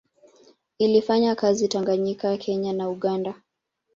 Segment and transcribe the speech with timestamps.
[0.79, 3.35] Ilifanya kazi Tanganyika Kenya na Uganda